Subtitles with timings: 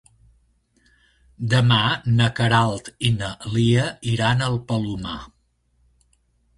[1.51, 1.77] Demà
[2.15, 5.19] na Queralt i na Lia iran al Palomar.